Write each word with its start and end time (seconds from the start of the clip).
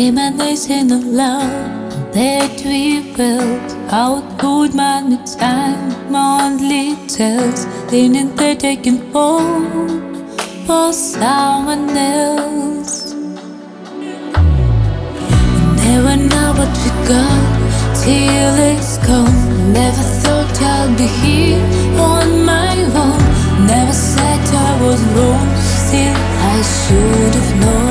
Reminiscing 0.00 0.90
of 0.92 1.04
love 1.04 2.14
that 2.14 2.62
we 2.64 3.12
felt. 3.12 3.70
How 3.90 4.22
good 4.38 4.74
man 4.74 5.10
with 5.10 5.38
time 5.38 6.14
only 6.16 6.96
tells. 7.06 7.66
Leaning 7.92 8.34
they 8.34 8.56
taking 8.56 8.98
hold 9.12 10.16
for 10.66 10.90
someone 10.94 11.90
else. 11.90 13.12
Never 15.84 16.16
know 16.30 16.50
what 16.58 16.72
we 16.82 16.90
got 17.12 17.50
till 18.02 18.54
it's 18.70 18.96
gone. 19.06 19.38
Never 19.80 20.04
thought 20.22 20.62
I'd 20.62 20.96
be 20.96 21.08
here 21.20 21.62
on 22.00 22.42
my 22.52 22.74
own. 23.04 23.20
Never 23.66 23.92
said 23.92 24.40
I 24.68 24.72
was 24.82 25.00
wrong, 25.14 25.48
still 25.84 26.20
I 26.52 26.56
should've 26.78 27.52
known. 27.60 27.89